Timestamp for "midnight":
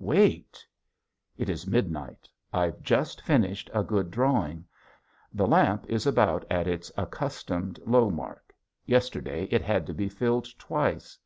1.68-2.28